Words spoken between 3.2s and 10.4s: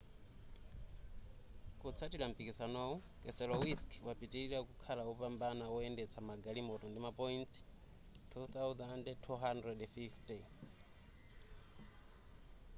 keselowski wapitilira kukhala wopambana woyendetsa magalimoto ndi ma point 2,250